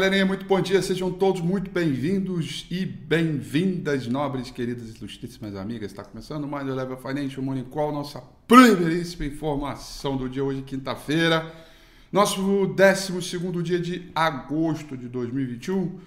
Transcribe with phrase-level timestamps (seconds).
[0.00, 5.90] Galerinha, muito bom dia, sejam todos muito bem-vindos e bem-vindas, nobres, queridas e ilustríssimas amigas.
[5.90, 11.54] Está começando mais o Level Financial Morning Call, nossa primeiríssima informação do dia hoje, quinta-feira,
[12.10, 16.00] nosso 12 dia de agosto de 2021.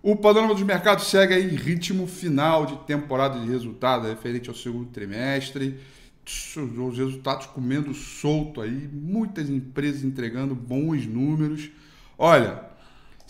[0.00, 4.90] O panorama dos mercados segue em ritmo final de temporada de resultados referente ao segundo
[4.90, 5.76] trimestre.
[6.24, 11.68] Os resultados comendo solto aí, muitas empresas entregando bons números.
[12.16, 12.69] Olha,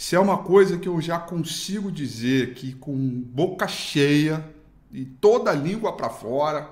[0.00, 4.42] se é uma coisa que eu já consigo dizer que com boca cheia
[4.90, 6.70] e toda a língua para fora,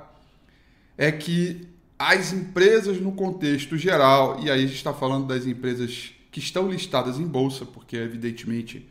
[0.96, 1.68] é que
[1.98, 6.70] as empresas no contexto geral, e aí a gente está falando das empresas que estão
[6.70, 8.88] listadas em bolsa, porque evidentemente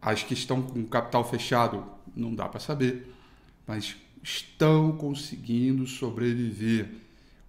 [0.00, 1.84] as que estão com capital fechado
[2.14, 3.12] não dá para saber,
[3.66, 6.90] mas estão conseguindo sobreviver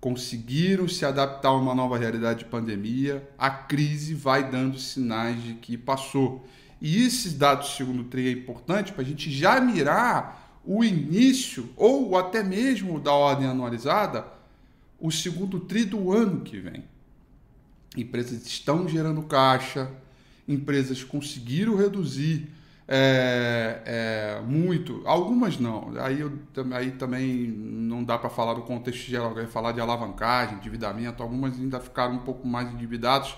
[0.06, 5.56] conseguiram se adaptar a uma nova realidade de pandemia, a crise vai dando sinais de
[5.56, 6.48] que passou.
[6.80, 11.72] E esses dados do segundo TRI é importante para a gente já mirar o início
[11.76, 14.28] ou até mesmo da ordem anualizada,
[15.00, 16.84] o segundo TRI do ano que vem.
[17.98, 19.90] Empresas estão gerando caixa,
[20.48, 22.48] empresas conseguiram reduzir
[22.88, 25.92] é, é, muito, algumas não.
[26.00, 26.32] Aí, eu,
[26.74, 31.24] aí também não dá para falar do contexto geral, vai falar de alavancagem, endividamento.
[31.24, 33.36] Algumas ainda ficaram um pouco mais endividadas,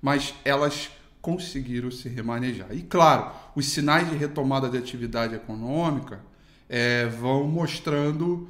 [0.00, 0.90] mas elas
[1.20, 2.68] conseguiram se remanejar.
[2.72, 6.20] E claro, os sinais de retomada de atividade econômica
[6.68, 8.48] é, vão mostrando,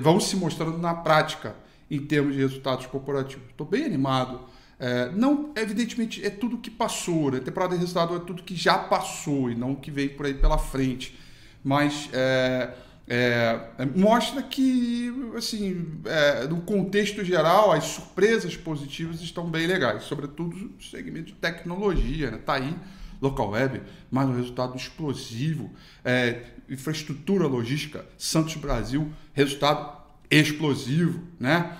[0.00, 1.56] vão se mostrando na prática
[1.90, 3.48] em termos de resultados corporativos.
[3.48, 4.40] Estou bem animado
[4.78, 7.40] é, não, evidentemente, é tudo que passou, né?
[7.40, 10.34] Temporada de resultado é tudo que já passou e não o que veio por aí
[10.34, 11.18] pela frente.
[11.64, 12.74] Mas é,
[13.08, 20.02] é, é mostra que, assim, é, no contexto geral, as surpresas positivas estão bem legais,
[20.04, 22.38] sobretudo no segmento de tecnologia, né?
[22.38, 22.76] Tá aí,
[23.20, 25.70] local web, mas um resultado explosivo.
[26.04, 29.96] É, infraestrutura logística, Santos Brasil, resultado
[30.30, 31.78] explosivo, né?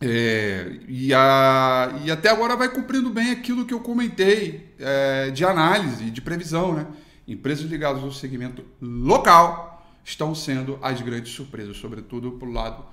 [0.00, 5.44] É, e, a, e até agora vai cumprindo bem aquilo que eu comentei é, de
[5.44, 6.74] análise, de previsão.
[6.74, 6.86] Né?
[7.26, 12.84] Empresas ligadas ao segmento local estão sendo as grandes surpresas, sobretudo para o lado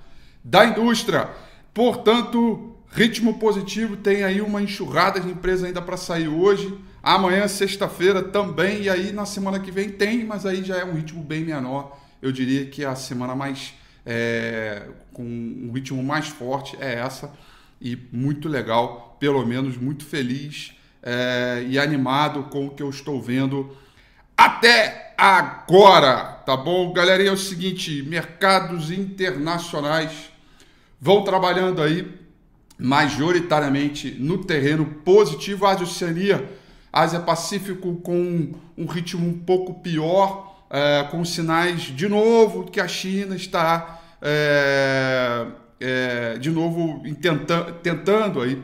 [0.42, 1.30] da indústria.
[1.72, 6.76] Portanto, ritmo positivo, tem aí uma enxurrada de empresas ainda para sair hoje.
[7.02, 8.82] Amanhã, sexta-feira, também.
[8.82, 11.98] E aí na semana que vem tem, mas aí já é um ritmo bem menor.
[12.22, 14.82] Eu diria que é a semana mais é,
[15.12, 17.32] com um ritmo mais forte é essa
[17.80, 20.72] e muito legal, pelo menos muito feliz
[21.02, 23.76] é, e animado com o que eu estou vendo
[24.36, 26.92] até agora, tá bom?
[26.92, 30.30] Galera, é o seguinte, mercados internacionais
[31.00, 32.24] vão trabalhando aí
[32.78, 36.50] majoritariamente no terreno positivo, Ásia Oceania,
[36.92, 42.88] Ásia Pacífico com um ritmo um pouco pior, é, com sinais de novo que a
[42.88, 45.46] China está é,
[45.80, 48.62] é, de novo tenta, tentando aí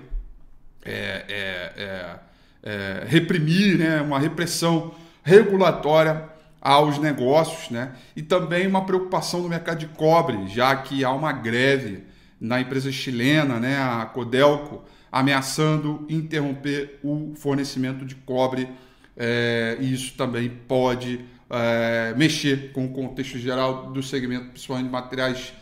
[0.85, 2.19] é, é,
[2.62, 6.29] é, reprimir, né, uma repressão regulatória
[6.61, 11.32] aos negócios, né, e também uma preocupação no mercado de cobre, já que há uma
[11.32, 12.05] greve
[12.41, 14.82] na empresa chilena, né, a Codelco,
[15.12, 18.69] ameaçando interromper o fornecimento de cobre.
[19.17, 21.20] É, e isso também pode
[21.50, 25.52] é, mexer com o contexto geral do segmento, principalmente de materiais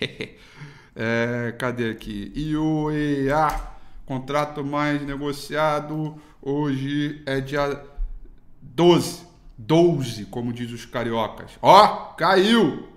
[0.94, 2.32] é, cadê aqui?
[2.34, 3.48] IOEA,
[4.04, 7.82] contrato mais negociado, hoje é dia
[8.60, 9.26] 12.
[9.58, 11.52] 12, como diz os cariocas.
[11.62, 12.88] Ó, caiu!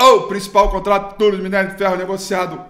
[0.00, 2.62] O principal contrato todo de minério de ferro negociado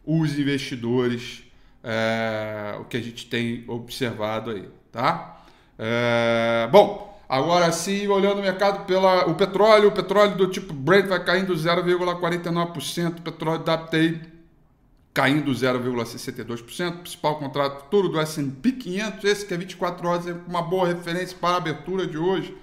[0.06, 1.42] os investidores,
[1.82, 5.42] é, o que a gente tem observado aí, tá?
[5.78, 11.06] É, bom, Agora sim, olhando o mercado pela o petróleo, o petróleo do tipo Brent
[11.06, 14.20] vai caindo 0,49%, o petróleo WTI
[15.12, 20.62] caindo 0,62%, principal contrato futuro do S&P 500, esse que é 24 horas, é uma
[20.62, 22.56] boa referência para a abertura de hoje.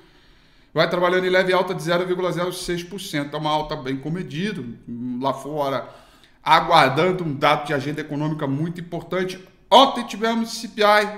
[0.73, 4.63] Vai trabalhando em leve alta de 0,06%, é uma alta bem comedida
[5.19, 5.89] lá fora,
[6.41, 9.37] aguardando um dado de agenda econômica muito importante.
[9.69, 11.09] Ontem tivemos CPI,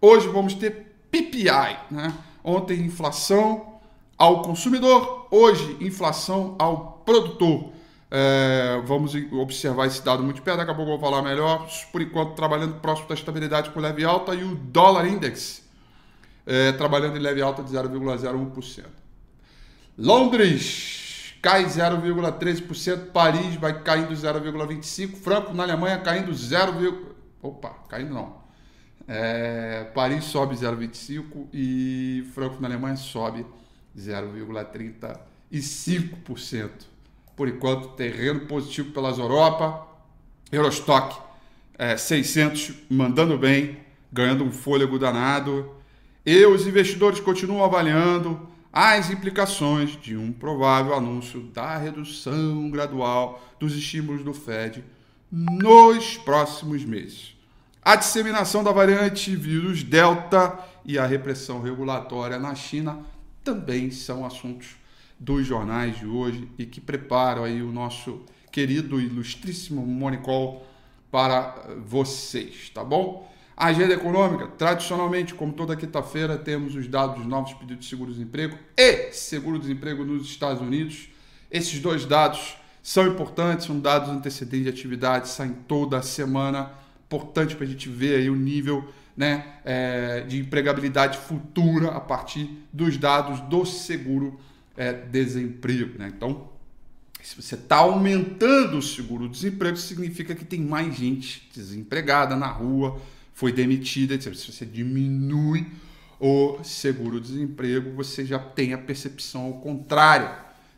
[0.00, 2.14] hoje vamos ter PPI, né?
[2.42, 3.80] Ontem, inflação
[4.16, 7.72] ao consumidor, hoje, inflação ao produtor.
[8.10, 11.68] É, vamos observar esse dado muito perto, daqui a pouco eu vou falar melhor.
[11.92, 15.62] Por enquanto, trabalhando próximo da estabilidade com leve alta e o dólar index
[16.46, 18.84] é, trabalhando em leve alta de 0,01%.
[19.96, 28.39] Londres cai 0,13%, Paris vai caindo 0,25%, Franco na Alemanha caindo 0, opa, caindo não,
[29.12, 33.44] é, Paris sobe 0,25 e Frankfurt na Alemanha sobe
[33.98, 36.70] 0,35%.
[37.34, 39.84] Por enquanto, terreno positivo pelas Europa.
[40.52, 41.18] Eurostock
[41.76, 43.78] é, 600 mandando bem,
[44.12, 45.74] ganhando um fôlego danado.
[46.24, 53.74] E os investidores continuam avaliando as implicações de um provável anúncio da redução gradual dos
[53.74, 54.84] estímulos do Fed
[55.32, 57.39] nos próximos meses
[57.82, 63.00] a disseminação da variante vírus Delta e a repressão regulatória na China
[63.42, 64.76] também são assuntos
[65.18, 68.22] dos jornais de hoje e que preparam aí o nosso
[68.52, 70.66] querido e ilustríssimo Monicol
[71.10, 73.30] para vocês, tá bom?
[73.56, 78.58] A agenda econômica, tradicionalmente, como toda quinta-feira, temos os dados dos novos pedidos de seguro-desemprego
[78.76, 81.08] e seguro-desemprego nos Estados Unidos.
[81.50, 86.79] Esses dois dados são importantes, são dados antecedentes de atividade, saem toda semana
[87.10, 92.48] importante para a gente ver aí o nível né, é, de empregabilidade futura a partir
[92.72, 94.38] dos dados do seguro
[94.76, 95.98] é, desemprego.
[95.98, 96.12] Né?
[96.16, 96.48] Então,
[97.20, 103.00] se você está aumentando o seguro-desemprego, significa que tem mais gente desempregada na rua,
[103.34, 104.18] foi demitida.
[104.20, 105.66] Se você diminui
[106.20, 110.30] o seguro-desemprego, você já tem a percepção ao contrário.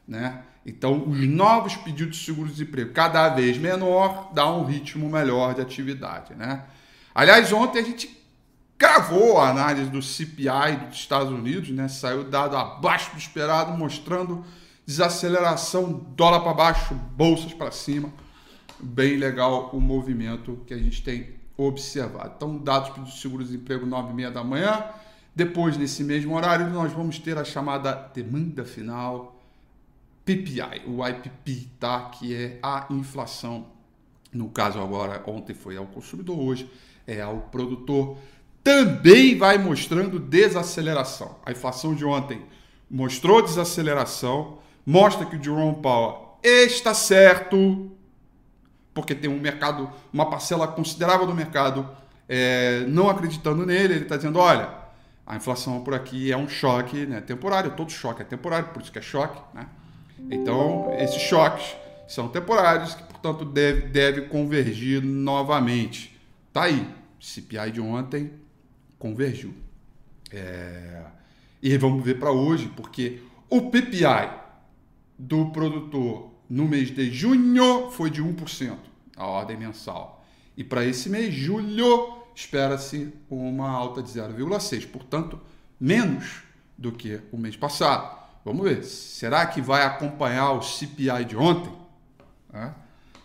[0.08, 0.43] Né?
[0.64, 6.34] Então, os novos pedidos de seguro-desemprego cada vez menor dá um ritmo melhor de atividade,
[6.34, 6.64] né?
[7.14, 8.16] Aliás, ontem a gente
[8.78, 11.88] gravou a análise do CPI dos Estados Unidos, né?
[11.88, 14.44] Saiu dado abaixo do esperado, mostrando
[14.86, 18.12] desaceleração, dólar para baixo, bolsas para cima.
[18.81, 22.32] Bem legal o movimento que a gente tem observado.
[22.36, 24.84] Então, dados de seguro-desemprego 9 e meia da manhã.
[25.34, 29.42] Depois, nesse mesmo horário, nós vamos ter a chamada demanda final
[30.24, 32.10] PPI, o IPP, tá?
[32.10, 33.67] que é a inflação.
[34.32, 36.70] No caso agora, ontem foi ao consumidor, hoje
[37.06, 38.17] é ao produtor.
[38.62, 41.36] Também vai mostrando desaceleração.
[41.44, 42.43] A inflação de ontem
[42.88, 47.91] mostrou desaceleração, mostra que o Jerome Powell está certo,
[48.94, 51.88] porque tem um mercado, uma parcela considerável do mercado
[52.29, 53.94] é, não acreditando nele.
[53.94, 54.70] Ele está dizendo: olha,
[55.26, 58.93] a inflação por aqui é um choque né, temporário, todo choque é temporário, por isso
[58.93, 59.67] que é choque, né?
[60.31, 61.76] Então, esses choques
[62.08, 66.19] são temporários, que, portanto, deve, deve convergir novamente.
[66.52, 66.86] Tá aí,
[67.20, 68.31] CPI de ontem
[68.98, 69.54] convergiu.
[70.31, 71.02] É...
[71.62, 74.31] E vamos ver para hoje, porque o PPI
[75.19, 78.76] do produtor no mês de junho foi de 1%,
[79.16, 80.24] a ordem mensal.
[80.56, 85.40] E para esse mês, julho, espera-se uma alta de 0,6%, portanto,
[85.81, 86.42] menos
[86.76, 88.21] do que o mês passado.
[88.44, 88.82] Vamos ver.
[88.84, 91.72] Será que vai acompanhar o CPI de ontem?
[92.53, 92.70] É.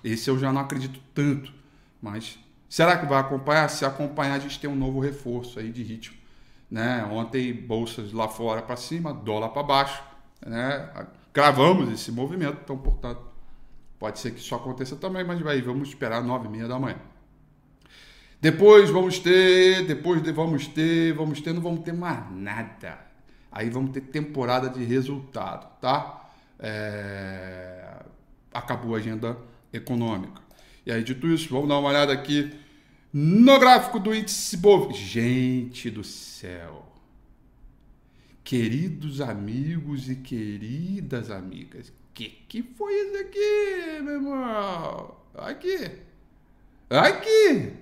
[0.03, 1.53] Esse eu já não acredito tanto.
[2.01, 2.37] Mas
[2.69, 3.69] será que vai acompanhar?
[3.69, 6.17] Se acompanhar, a gente tem um novo reforço aí de ritmo.
[6.69, 7.03] Né?
[7.11, 10.03] Ontem, bolsas lá fora para cima, dólar para baixo.
[10.45, 10.89] Né?
[11.33, 13.21] Gravamos esse movimento, então, portanto,
[13.99, 16.97] pode ser que isso aconteça também, mas vai, vamos esperar nove e meia da manhã.
[18.39, 22.99] Depois vamos ter, depois de, vamos ter, vamos ter, não vamos ter mais nada.
[23.57, 26.29] Aí vamos ter temporada de resultado, tá?
[26.59, 28.03] É...
[28.53, 29.35] Acabou a agenda
[29.73, 30.39] econômica.
[30.85, 32.55] E aí, dito isso, vamos dar uma olhada aqui
[33.11, 34.93] no gráfico do índice Bov.
[34.93, 36.85] Gente do céu!
[38.43, 45.15] Queridos amigos e queridas amigas, que que foi isso aqui, meu irmão?
[45.33, 45.91] Aqui!
[46.91, 47.73] Aqui!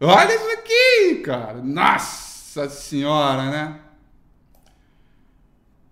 [0.00, 1.62] Olha isso aqui, cara!
[1.62, 3.89] Nossa senhora, né?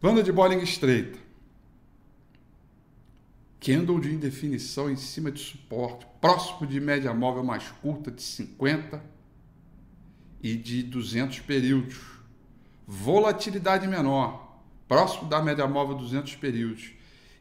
[0.00, 1.18] Banda de Bolling estreita.
[3.60, 9.02] Candle de indefinição em cima de suporte, próximo de média móvel mais curta de 50
[10.40, 11.98] e de 200 períodos.
[12.86, 16.92] volatilidade menor, próximo da média móvel 200 períodos.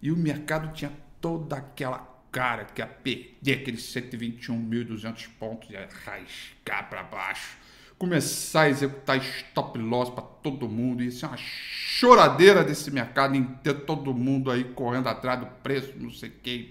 [0.02, 2.00] E o mercado tinha toda aquela
[2.32, 7.56] cara que ia perder aqueles 121.200 pontos, ia rasgar para baixo,
[7.98, 13.80] começar a executar stop loss para todo mundo, isso é uma choradeira desse mercado inteiro,
[13.82, 16.70] todo mundo aí correndo atrás do preço, não sei o que.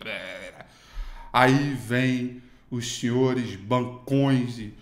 [1.33, 4.73] Aí vem os senhores bancões e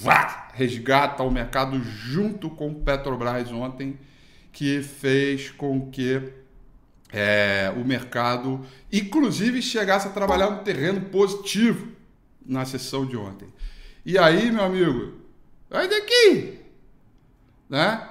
[0.00, 3.98] vá, resgata o mercado junto com o Petrobras ontem,
[4.52, 6.32] que fez com que
[7.12, 11.88] é, o mercado, inclusive, chegasse a trabalhar no terreno positivo
[12.44, 13.48] na sessão de ontem.
[14.04, 15.23] E aí, meu amigo,
[15.74, 16.60] vai daqui,
[17.68, 18.08] né?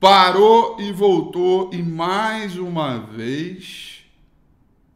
[0.00, 4.04] Parou e voltou e mais uma vez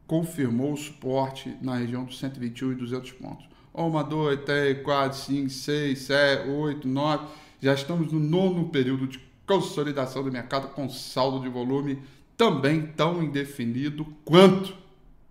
[0.04, 3.48] confirmou o suporte na região dos 121 e 200 pontos.
[3.72, 7.28] Uma, dois, três, quatro, cinco, seis, sete, oito, nove.
[7.62, 12.02] Já estamos no nono período de consolidação do mercado com saldo de volume
[12.37, 14.75] também tão indefinido quanto.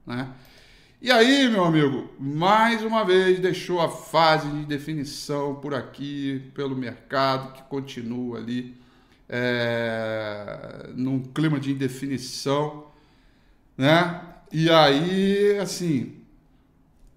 [0.05, 0.33] Né?
[0.99, 6.75] E aí, meu amigo, mais uma vez deixou a fase de definição por aqui, pelo
[6.75, 8.75] mercado, que continua ali
[9.29, 12.87] é, num clima de indefinição,
[13.77, 14.23] né?
[14.51, 16.15] E aí, assim,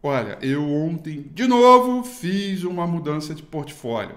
[0.03, 4.17] olha, eu ontem de novo fiz uma mudança de portfólio.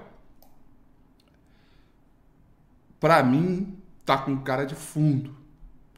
[2.99, 5.33] Para mim, tá com cara de fundo,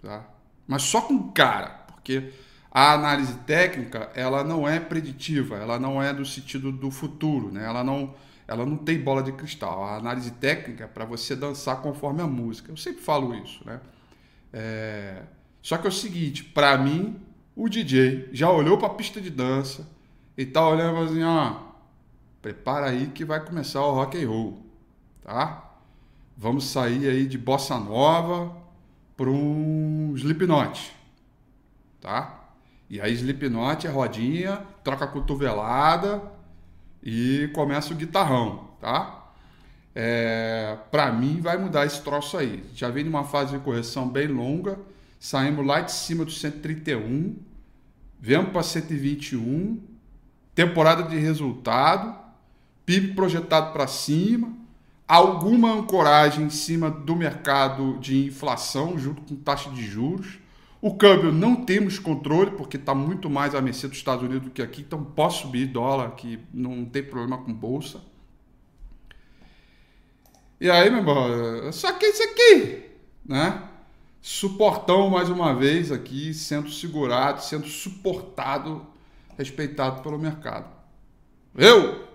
[0.03, 0.24] tá?
[0.67, 2.31] Mas só com cara, porque
[2.75, 7.63] a análise técnica, ela não é preditiva, ela não é do sentido do futuro, né?
[7.65, 8.13] Ela não
[8.46, 9.82] ela não tem bola de cristal.
[9.86, 12.70] A análise técnica é para você dançar conforme a música.
[12.70, 13.79] Eu sempre falo isso, né?
[14.51, 15.24] É...
[15.62, 17.17] Só que é o seguinte, para mim,
[17.55, 19.88] o DJ já olhou para a pista de dança
[20.38, 21.55] e tá olhando assim, ó,
[22.41, 24.65] prepara aí que vai começar o rock and roll,
[25.22, 25.77] tá?
[26.36, 28.53] Vamos sair aí de bossa nova
[29.15, 30.94] para um Slipknot,
[32.01, 32.44] tá?
[32.89, 36.21] E aí Slipknot é rodinha, troca a cotovelada,
[37.05, 39.31] e começa o guitarrão, tá?
[39.93, 42.63] É, para mim vai mudar esse troço aí.
[42.73, 44.77] Já vem numa fase de correção bem longa,
[45.19, 47.35] saímos lá de cima do 131,
[48.19, 49.79] vemos para 121,
[50.53, 52.15] temporada de resultado,
[52.85, 54.51] PIB projetado para cima,
[55.07, 60.39] alguma ancoragem em cima do mercado de inflação junto com taxa de juros
[60.85, 64.51] o câmbio não temos controle, porque está muito mais à mercê dos Estados Unidos do
[64.51, 68.03] que aqui, então posso subir dólar, que não tem problema com bolsa.
[70.61, 72.83] E aí, meu irmão, só que isso aqui,
[73.25, 73.67] né?
[74.21, 78.85] Suportão mais uma vez aqui, sendo segurado, sendo suportado,
[79.35, 80.69] respeitado pelo mercado.
[81.55, 82.07] Eu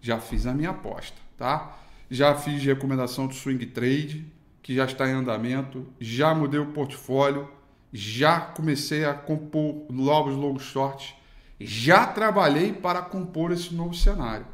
[0.00, 1.78] já fiz a minha aposta, tá?
[2.10, 4.26] Já fiz recomendação de swing trade
[4.62, 7.48] que já está em andamento, já mudei o portfólio,
[7.92, 11.14] já comecei a compor novos longos shorts,
[11.60, 14.46] já trabalhei para compor esse novo cenário.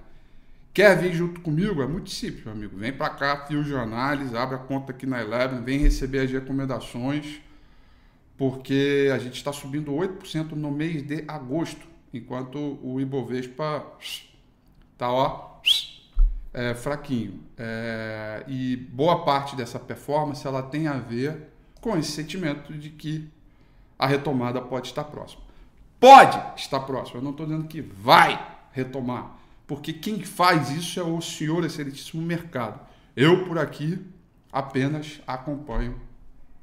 [0.73, 1.83] Quer vir junto comigo?
[1.83, 2.77] É muito simples, meu amigo.
[2.77, 7.41] Vem para cá, de análise, abre a conta aqui na Eleven, vem receber as recomendações,
[8.37, 13.85] porque a gente está subindo 8% no mês de agosto, enquanto o Ibovespa
[14.93, 15.48] está ó,
[16.53, 17.41] é, fraquinho.
[17.57, 23.29] É, e boa parte dessa performance ela tem a ver com esse sentimento de que
[23.99, 25.43] a retomada pode estar próxima.
[26.01, 29.37] Pode estar próxima, eu não estou dizendo que vai retomar,
[29.67, 32.81] porque quem faz isso é o senhor excelentíssimo mercado.
[33.17, 34.05] Eu, por aqui,
[34.53, 36.01] apenas acompanho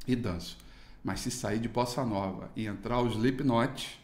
[0.08, 0.58] e danço.
[1.04, 4.00] Mas se sair de bossa nova e entrar os Slipknot,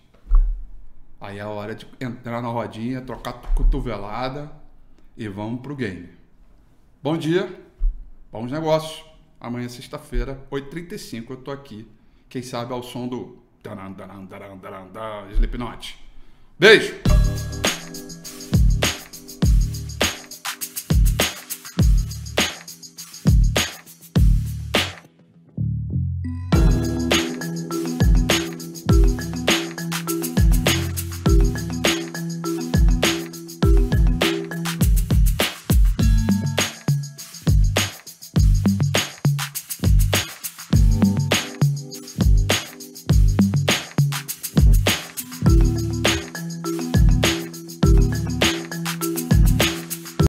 [1.20, 4.52] aí é a hora de entrar na rodinha, trocar cotovelada
[5.18, 6.10] e vamos pro game.
[7.02, 7.50] Bom dia,
[8.32, 9.04] bons negócios.
[9.40, 11.88] Amanhã, sexta-feira, 8h35, eu tô aqui.
[12.30, 13.42] Quem sabe ao som do
[15.32, 15.98] Slipknot.
[16.60, 16.94] Beijo!